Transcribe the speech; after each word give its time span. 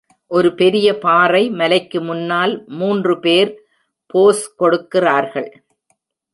ஒரு 0.27 0.49
பெரிய 0.55 0.87
பாறை 0.97 1.49
மலைக்கு 1.49 2.01
முன்னால் 2.01 2.53
மூன்று 2.71 3.19
பேர் 3.19 3.51
போஸ் 4.05 4.55
கொடுக்கிறார்கள். 4.55 5.49